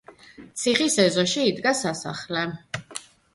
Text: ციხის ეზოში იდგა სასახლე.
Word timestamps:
ციხის 0.61 0.95
ეზოში 1.03 1.43
იდგა 1.51 1.75
სასახლე. 1.81 2.47